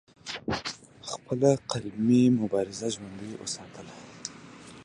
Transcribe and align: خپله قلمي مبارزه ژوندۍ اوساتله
خپله 1.11 1.49
قلمي 1.71 2.23
مبارزه 2.39 2.87
ژوندۍ 2.95 3.31
اوساتله 3.43 3.95